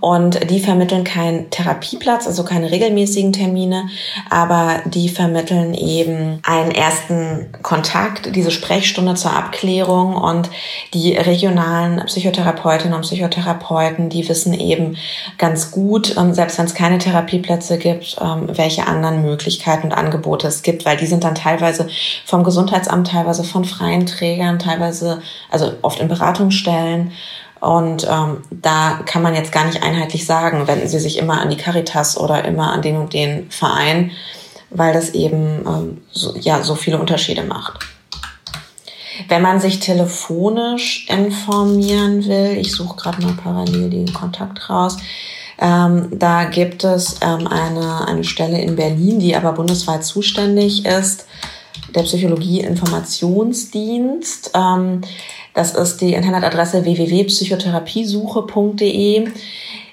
[0.00, 3.88] und die vermitteln keinen Therapieplatz, also keine regelmäßigen Termine,
[4.30, 10.50] aber die vermitteln eben einen ersten Kontakt, diese Sprechstunde zur Abklärung und
[10.94, 14.96] die regionalen Psychotherapeutinnen und Psychotherapeuten, die wissen eben
[15.38, 20.48] ganz gut, ähm, selbst wenn es keine Therapieplätze gibt, ähm, welche anderen Möglichkeiten und Angebote
[20.48, 21.88] es gibt, weil die sind dann teilweise
[22.24, 27.12] vom Gesundheitsamt, teilweise von freien Trägern, teilweise, also oft in Beratungsstellen
[27.60, 31.50] und ähm, da kann man jetzt gar nicht einheitlich sagen, wenden Sie sich immer an
[31.50, 34.12] die Caritas oder immer an den und den Verein,
[34.70, 37.97] weil das eben ähm, so, ja so viele Unterschiede macht.
[39.26, 44.98] Wenn man sich telefonisch informieren will, ich suche gerade mal parallel den Kontakt raus,
[45.60, 51.26] ähm, da gibt es ähm, eine, eine Stelle in Berlin, die aber bundesweit zuständig ist,
[51.94, 54.52] der Psychologie-Informationsdienst.
[54.54, 55.00] Ähm,
[55.54, 59.28] das ist die Internetadresse www.psychotherapiesuche.de.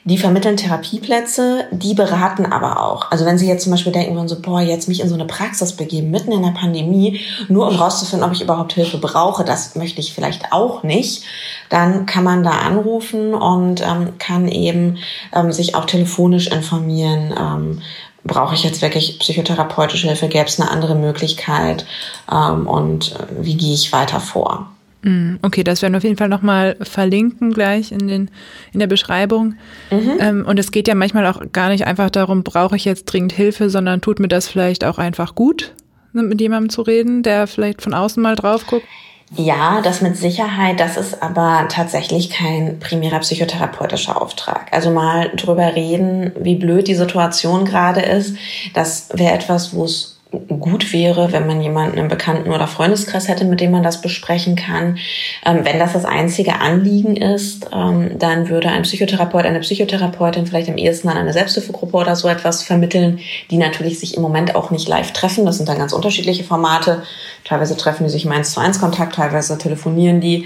[0.08, 3.10] Die vermitteln Therapieplätze, die beraten aber auch.
[3.10, 5.26] Also wenn Sie jetzt zum Beispiel denken würden, so, boah, jetzt mich in so eine
[5.26, 9.76] Praxis begeben, mitten in der Pandemie, nur um rauszufinden, ob ich überhaupt Hilfe brauche, das
[9.76, 11.24] möchte ich vielleicht auch nicht,
[11.70, 15.00] dann kann man da anrufen und ähm, kann eben
[15.34, 17.82] ähm, sich auch telefonisch informieren, ähm,
[18.24, 21.88] brauche ich jetzt wirklich psychotherapeutische Hilfe, gäbe es eine andere Möglichkeit
[22.32, 24.70] ähm, und äh, wie gehe ich weiter vor.
[25.06, 28.32] Mm, okay, das werden wir auf jeden Fall nochmal verlinken gleich in, den,
[28.74, 29.54] in der Beschreibung.
[29.92, 30.18] Mhm.
[30.20, 33.32] Ähm, und es geht ja manchmal auch gar nicht einfach darum, brauche ich jetzt dringend
[33.32, 35.74] Hilfe, sondern tut mir das vielleicht auch einfach gut,
[36.12, 38.88] mit jemandem zu reden, der vielleicht von außen mal drauf guckt.
[39.36, 44.68] Ja, das mit Sicherheit, das ist aber tatsächlich kein primärer psychotherapeutischer Auftrag.
[44.72, 48.38] Also mal drüber reden, wie blöd die Situation gerade ist,
[48.74, 50.15] das wäre etwas, wo es
[50.48, 54.56] gut wäre, wenn man jemanden im Bekannten- oder Freundeskreis hätte, mit dem man das besprechen
[54.56, 54.98] kann.
[55.46, 60.70] Ähm, wenn das das einzige Anliegen ist, ähm, dann würde ein Psychotherapeut, eine Psychotherapeutin vielleicht
[60.70, 63.20] am ehesten an eine Selbsthilfegruppe oder so etwas vermitteln,
[63.52, 65.46] die natürlich sich im Moment auch nicht live treffen.
[65.46, 67.04] Das sind dann ganz unterschiedliche Formate.
[67.44, 70.46] Teilweise treffen die sich im 1 zu 1 Kontakt, teilweise telefonieren die.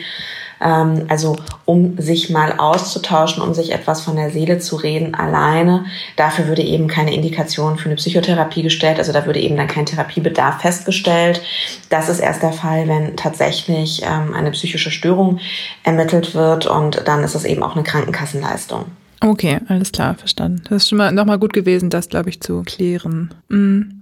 [0.61, 5.85] Ähm, also um sich mal auszutauschen, um sich etwas von der Seele zu reden, alleine.
[6.15, 8.97] Dafür würde eben keine Indikation für eine Psychotherapie gestellt.
[8.97, 11.41] Also da würde eben dann kein Therapiebedarf festgestellt.
[11.89, 15.39] Das ist erst der Fall, wenn tatsächlich ähm, eine psychische Störung
[15.83, 18.85] ermittelt wird und dann ist es eben auch eine Krankenkassenleistung.
[19.21, 20.63] Okay, alles klar, verstanden.
[20.69, 23.33] Das ist schon mal nochmal gut gewesen, das, glaube ich, zu klären.
[23.49, 23.98] Mhm.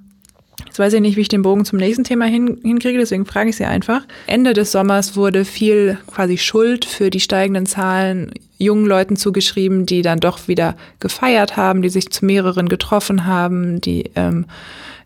[0.66, 3.50] Jetzt weiß ich nicht, wie ich den Bogen zum nächsten Thema hin, hinkriege, deswegen frage
[3.50, 4.02] ich Sie einfach.
[4.26, 10.02] Ende des Sommers wurde viel quasi Schuld für die steigenden Zahlen jungen Leuten zugeschrieben, die
[10.02, 14.46] dann doch wieder gefeiert haben, die sich zu mehreren getroffen haben, die ähm,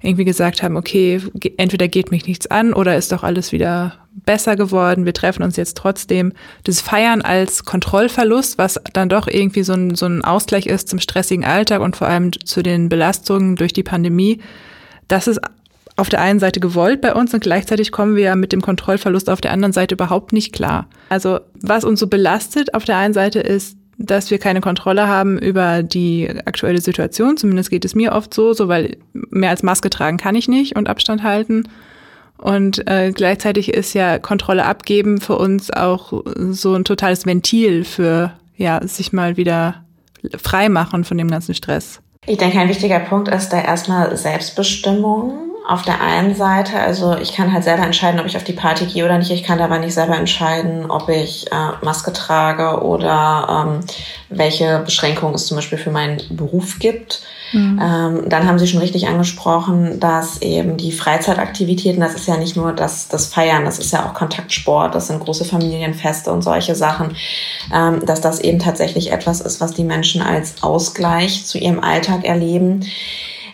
[0.02, 1.22] irgendwie gesagt haben, okay,
[1.58, 3.94] entweder geht mich nichts an oder ist doch alles wieder
[4.26, 6.34] besser geworden, wir treffen uns jetzt trotzdem.
[6.64, 11.00] Das Feiern als Kontrollverlust, was dann doch irgendwie so ein, so ein Ausgleich ist zum
[11.00, 14.40] stressigen Alltag und vor allem zu den Belastungen durch die Pandemie,
[15.12, 15.39] das ist
[15.97, 19.30] auf der einen Seite gewollt bei uns und gleichzeitig kommen wir ja mit dem Kontrollverlust
[19.30, 20.88] auf der anderen Seite überhaupt nicht klar.
[21.10, 25.38] Also was uns so belastet auf der einen Seite ist, dass wir keine Kontrolle haben
[25.38, 27.38] über die aktuelle Situation.
[27.38, 30.76] Zumindest geht es mir oft so, so weil mehr als Maske tragen kann ich nicht
[30.76, 31.65] und Abstand halten.
[32.38, 38.34] Und äh, gleichzeitig ist ja Kontrolle abgeben für uns auch so ein totales Ventil für
[38.56, 39.84] ja sich mal wieder
[40.41, 42.02] frei machen von dem ganzen Stress.
[42.27, 47.34] Ich denke, ein wichtiger Punkt ist da erstmal Selbstbestimmung auf der einen Seite, also ich
[47.34, 49.31] kann halt selber entscheiden, ob ich auf die Party gehe oder nicht.
[49.31, 53.79] Ich kann aber nicht selber entscheiden, ob ich äh, Maske trage oder ähm,
[54.29, 57.23] welche Beschränkungen es zum Beispiel für meinen Beruf gibt.
[57.52, 57.80] Mhm.
[57.82, 62.56] Ähm, dann haben Sie schon richtig angesprochen, dass eben die Freizeitaktivitäten, das ist ja nicht
[62.56, 66.76] nur das, das Feiern, das ist ja auch Kontaktsport, das sind große Familienfeste und solche
[66.76, 67.16] Sachen,
[67.74, 72.24] ähm, dass das eben tatsächlich etwas ist, was die Menschen als Ausgleich zu ihrem Alltag
[72.24, 72.86] erleben.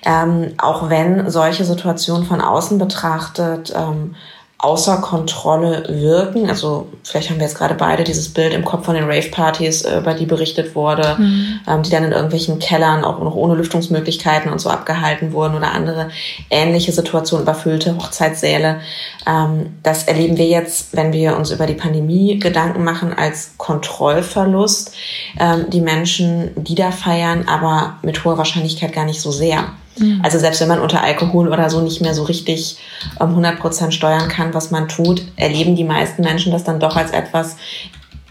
[0.06, 4.16] Ähm, auch wenn solche Situationen von außen betrachtet ähm,
[4.60, 6.50] außer Kontrolle wirken.
[6.50, 10.00] Also vielleicht haben wir jetzt gerade beide dieses Bild im Kopf von den Rave-Partys, äh,
[10.00, 11.60] über die berichtet wurde, mhm.
[11.68, 15.74] ähm, die dann in irgendwelchen Kellern auch noch ohne Lüftungsmöglichkeiten und so abgehalten wurden oder
[15.74, 16.10] andere
[16.50, 18.80] ähnliche Situationen, überfüllte Hochzeitssäle.
[19.28, 24.96] Ähm, das erleben wir jetzt, wenn wir uns über die Pandemie Gedanken machen, als Kontrollverlust.
[25.40, 29.66] Ähm, die Menschen, die da feiern, aber mit hoher Wahrscheinlichkeit gar nicht so sehr.
[30.00, 30.22] Mhm.
[30.24, 32.78] Also selbst wenn man unter Alkohol oder so nicht mehr so richtig
[33.20, 36.96] ähm, 100 Prozent steuern kann, was man tut, erleben die meisten Menschen das dann doch
[36.96, 37.56] als etwas,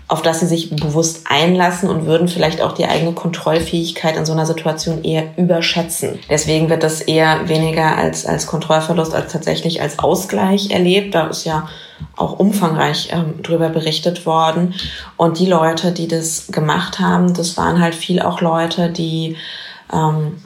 [0.09, 4.33] auf das sie sich bewusst einlassen und würden vielleicht auch die eigene Kontrollfähigkeit in so
[4.33, 6.21] einer Situation eher überschätzen.
[6.31, 11.15] Deswegen wird das eher weniger als, als Kontrollverlust als tatsächlich als Ausgleich erlebt.
[11.15, 11.69] Da ist ja
[12.15, 14.75] auch umfangreich ähm, drüber berichtet worden.
[15.17, 19.37] Und die Leute, die das gemacht haben, das waren halt viel auch Leute, die
[19.93, 20.37] ähm,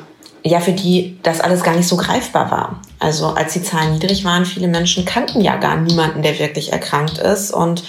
[0.43, 2.81] ja, für die das alles gar nicht so greifbar war.
[2.99, 7.19] Also als die Zahlen niedrig waren, viele Menschen kannten ja gar niemanden, der wirklich erkrankt
[7.19, 7.51] ist.
[7.51, 7.85] Und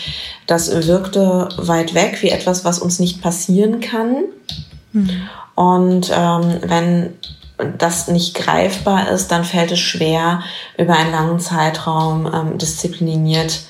[0.47, 4.23] das wirkte weit weg wie etwas, was uns nicht passieren kann.
[4.91, 5.29] Mhm.
[5.55, 7.13] Und ähm, wenn
[7.77, 10.41] das nicht greifbar ist, dann fällt es schwer,
[10.77, 13.61] über einen langen Zeitraum ähm, diszipliniert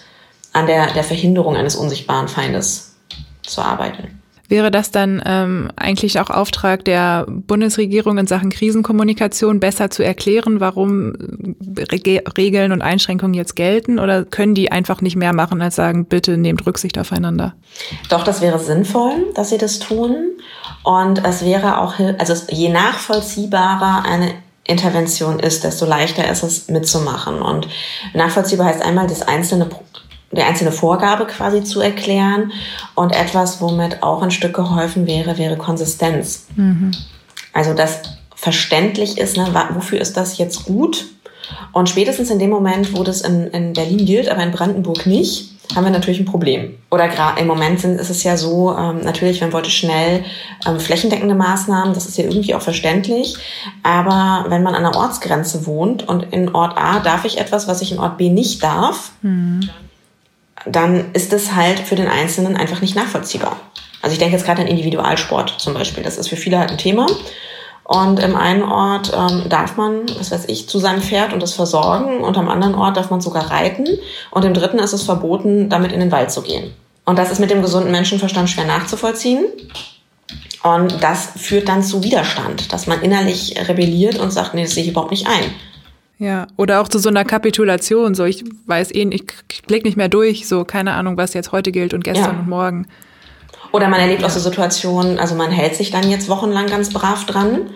[0.53, 2.95] an der, der Verhinderung eines unsichtbaren Feindes
[3.43, 4.20] zu arbeiten.
[4.51, 10.59] Wäre das dann ähm, eigentlich auch Auftrag der Bundesregierung in Sachen Krisenkommunikation, besser zu erklären,
[10.59, 11.13] warum
[11.77, 13.97] Re Regeln und Einschränkungen jetzt gelten?
[13.97, 17.53] Oder können die einfach nicht mehr machen, als sagen, bitte nehmt Rücksicht aufeinander?
[18.09, 20.17] Doch, das wäre sinnvoll, dass sie das tun.
[20.83, 24.33] Und es wäre auch, also je nachvollziehbarer eine
[24.65, 27.41] Intervention ist, desto leichter ist es mitzumachen.
[27.41, 27.69] Und
[28.13, 29.69] nachvollziehbar heißt einmal, das einzelne
[30.31, 32.51] die einzelne Vorgabe quasi zu erklären.
[32.95, 36.47] Und etwas, womit auch ein Stück geholfen wäre, wäre Konsistenz.
[36.55, 36.91] Mhm.
[37.53, 38.01] Also, dass
[38.35, 41.05] verständlich ist, ne, wofür ist das jetzt gut?
[41.73, 45.51] Und spätestens in dem Moment, wo das in, in Berlin gilt, aber in Brandenburg nicht,
[45.75, 46.77] haben wir natürlich ein Problem.
[46.89, 50.25] Oder gerade im Moment sind, ist es ja so, ähm, natürlich, man wollte schnell
[50.65, 53.37] ähm, flächendeckende Maßnahmen, das ist ja irgendwie auch verständlich.
[53.83, 57.81] Aber wenn man an der Ortsgrenze wohnt und in Ort A darf ich etwas, was
[57.81, 59.69] ich in Ort B nicht darf, mhm
[60.65, 63.57] dann ist es halt für den Einzelnen einfach nicht nachvollziehbar.
[64.01, 66.03] Also ich denke jetzt gerade an Individualsport zum Beispiel.
[66.03, 67.07] Das ist für viele halt ein Thema.
[67.83, 71.53] Und im einen Ort ähm, darf man, was weiß ich, zu seinem Pferd und das
[71.53, 73.85] versorgen und am anderen Ort darf man sogar reiten
[74.29, 76.73] und im dritten ist es verboten, damit in den Wald zu gehen.
[77.05, 79.45] Und das ist mit dem gesunden Menschenverstand schwer nachzuvollziehen.
[80.63, 84.83] Und das führt dann zu Widerstand, dass man innerlich rebelliert und sagt, nee, das sehe
[84.83, 85.51] ich überhaupt nicht ein.
[86.21, 90.07] Ja, oder auch zu so einer Kapitulation, so ich weiß eh, ich blick nicht mehr
[90.07, 92.39] durch, so keine Ahnung, was jetzt heute gilt und gestern ja.
[92.41, 92.87] und morgen.
[93.71, 97.25] Oder man erlebt auch so Situationen, also man hält sich dann jetzt wochenlang ganz brav
[97.25, 97.71] dran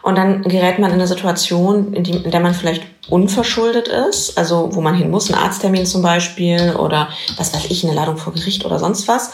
[0.00, 4.38] und dann gerät man in eine Situation, in, die, in der man vielleicht unverschuldet ist,
[4.38, 8.16] also wo man hin muss, ein Arzttermin zum Beispiel oder was weiß ich, eine Ladung
[8.16, 9.32] vor Gericht oder sonst was.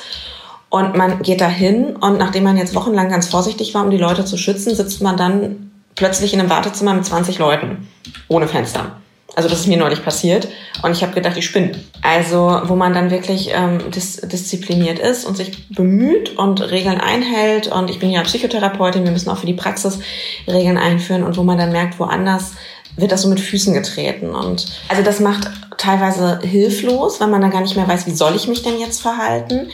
[0.71, 3.97] Und man geht da hin und nachdem man jetzt wochenlang ganz vorsichtig war, um die
[3.97, 5.66] Leute zu schützen, sitzt man dann
[5.97, 7.89] plötzlich in einem Wartezimmer mit 20 Leuten
[8.29, 8.93] ohne Fenster.
[9.35, 10.49] Also das ist mir neulich passiert
[10.83, 11.73] und ich habe gedacht, ich spinne.
[12.01, 17.67] Also wo man dann wirklich ähm, dis diszipliniert ist und sich bemüht und Regeln einhält
[17.67, 19.99] und ich bin ja Psychotherapeutin, wir müssen auch für die Praxis
[20.47, 22.53] Regeln einführen und wo man dann merkt, woanders
[22.97, 27.51] wird das so mit Füßen getreten und also das macht teilweise hilflos, weil man dann
[27.51, 29.69] gar nicht mehr weiß, wie soll ich mich denn jetzt verhalten.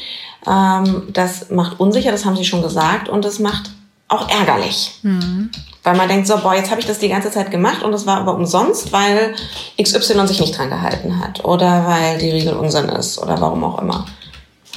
[0.44, 3.70] Ähm, das macht unsicher, das haben Sie schon gesagt und das macht
[4.12, 4.98] auch ärgerlich.
[5.02, 5.50] Mhm.
[5.82, 8.06] Weil man denkt so, boah, jetzt habe ich das die ganze Zeit gemacht und es
[8.06, 9.34] war aber umsonst, weil
[9.80, 13.80] XY sich nicht dran gehalten hat oder weil die Regel Unsinn ist oder warum auch
[13.80, 14.06] immer.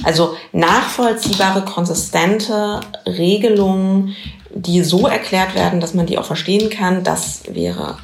[0.02, 4.16] Also nachvollziehbare, konsistente Regelungen,
[4.54, 7.98] die so erklärt werden, dass man die auch verstehen kann, das wäre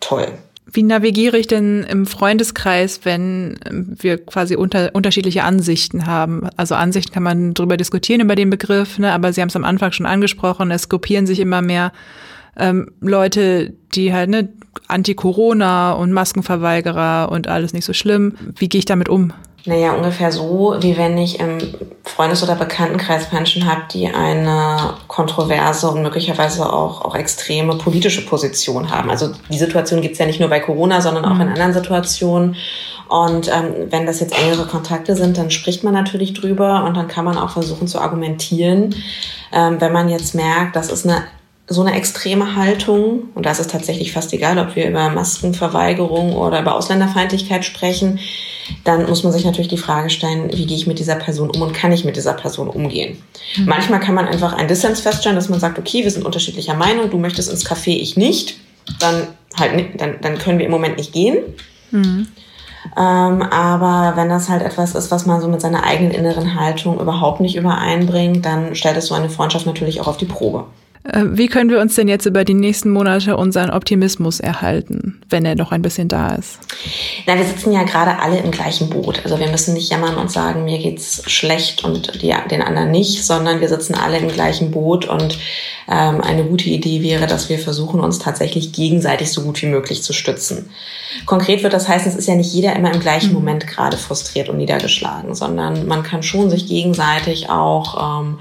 [0.00, 0.26] toll.
[0.74, 6.48] Wie navigiere ich denn im Freundeskreis, wenn wir quasi unter, unterschiedliche Ansichten haben?
[6.56, 9.12] Also Ansichten kann man darüber diskutieren, über den Begriff, ne?
[9.12, 11.92] aber Sie haben es am Anfang schon angesprochen, es gruppieren sich immer mehr
[12.56, 14.48] ähm, Leute, die halt ne,
[14.88, 18.34] Anti-Corona und Maskenverweigerer und alles nicht so schlimm.
[18.56, 19.32] Wie gehe ich damit um?
[19.64, 21.58] Naja, ungefähr so, wie wenn ich im
[22.02, 28.90] Freundes- oder Bekanntenkreis Menschen habe, die eine kontroverse und möglicherweise auch, auch extreme politische Position
[28.90, 29.08] haben.
[29.08, 31.52] Also die Situation gibt's ja nicht nur bei Corona, sondern auch in mhm.
[31.52, 32.56] anderen Situationen.
[33.08, 37.08] Und ähm, wenn das jetzt engere Kontakte sind, dann spricht man natürlich drüber und dann
[37.08, 38.96] kann man auch versuchen zu argumentieren.
[39.52, 41.22] Ähm, wenn man jetzt merkt, das ist eine
[41.68, 46.34] so eine extreme Haltung, und da ist es tatsächlich fast egal, ob wir über Maskenverweigerung
[46.34, 48.18] oder über Ausländerfeindlichkeit sprechen,
[48.84, 51.62] dann muss man sich natürlich die Frage stellen, wie gehe ich mit dieser Person um
[51.62, 53.22] und kann ich mit dieser Person umgehen?
[53.56, 53.66] Mhm.
[53.66, 57.10] Manchmal kann man einfach einen Dissens feststellen, dass man sagt, okay, wir sind unterschiedlicher Meinung,
[57.10, 58.56] du möchtest ins Café, ich nicht,
[58.98, 61.38] dann halt, nicht, dann, dann können wir im Moment nicht gehen.
[61.90, 62.28] Mhm.
[62.96, 66.98] Ähm, aber wenn das halt etwas ist, was man so mit seiner eigenen inneren Haltung
[66.98, 70.66] überhaupt nicht übereinbringt, dann stellt es so eine Freundschaft natürlich auch auf die Probe.
[71.04, 75.44] Äh, wie können wir uns denn jetzt über die nächsten Monate unseren Optimismus erhalten, wenn
[75.44, 76.58] er noch ein bisschen da ist?
[77.26, 79.20] Na, wir sitzen ja gerade alle im gleichen Boot.
[79.24, 83.24] Also wir müssen nicht jammern und sagen, mir geht's schlecht und die, den anderen nicht,
[83.24, 85.38] sondern wir sitzen alle im gleichen Boot und
[85.88, 90.04] ähm, eine gute Idee wäre, dass wir versuchen, uns tatsächlich gegenseitig so gut wie möglich
[90.04, 90.70] zu stützen.
[91.26, 93.34] Konkret wird das heißen, es ist ja nicht jeder immer im gleichen mhm.
[93.34, 98.38] Moment gerade frustriert und niedergeschlagen, sondern man kann schon sich gegenseitig auch ähm,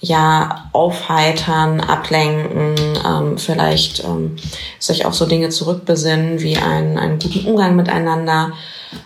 [0.00, 2.74] ja aufheitern, ablenken,
[3.06, 4.36] ähm, vielleicht ähm,
[4.78, 8.52] sich auf so Dinge zurückbesinnen wie einen, einen guten Umgang miteinander.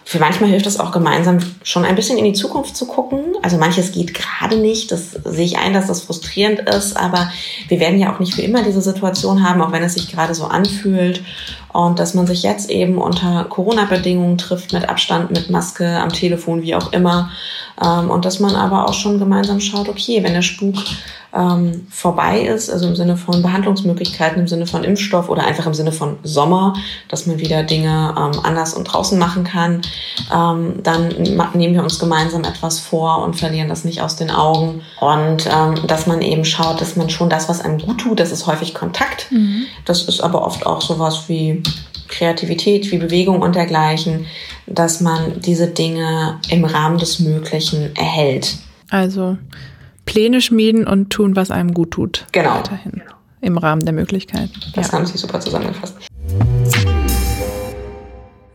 [0.05, 3.35] Für manchmal hilft es auch gemeinsam schon ein bisschen in die Zukunft zu gucken.
[3.43, 7.31] Also manches geht gerade nicht, das sehe ich ein, dass das frustrierend ist, aber
[7.69, 10.35] wir werden ja auch nicht für immer diese Situation haben, auch wenn es sich gerade
[10.35, 11.23] so anfühlt.
[11.75, 16.63] Und dass man sich jetzt eben unter Corona-Bedingungen trifft, mit Abstand, mit Maske, am Telefon,
[16.63, 17.31] wie auch immer.
[17.85, 20.77] Ähm, und dass man aber auch schon gemeinsam schaut, okay, wenn der Spuk
[21.35, 25.75] ähm, vorbei ist, also im Sinne von Behandlungsmöglichkeiten, im Sinne von Impfstoff oder einfach im
[25.75, 26.75] Sinne von Sommer,
[27.09, 29.83] dass man wieder Dinge ähm, anders und draußen machen kann,
[30.33, 31.09] ähm, dann
[31.55, 34.83] nehmen wir uns gemeinsam etwas vor und verlieren das nicht aus den Augen.
[35.01, 38.31] Und ähm, dass man eben schaut, dass man schon das, was einem gut tut, das
[38.31, 39.33] ist häufig Kontakt.
[39.33, 39.65] Mhm.
[39.85, 41.64] Das ist aber oft auch sowas wie
[42.09, 44.27] Kreativität, wie Bewegung und dergleichen,
[44.67, 48.57] dass man diese Dinge im Rahmen des Möglichen erhält.
[48.91, 49.37] Also
[50.07, 52.27] Pläne schmieden und tun, was einem gut tut.
[52.33, 52.57] Genau.
[52.57, 53.03] Weiterhin.
[53.41, 54.53] Im Rahmen der Möglichkeiten.
[54.75, 54.95] Das ja.
[54.95, 55.97] haben Sie super zusammengefasst.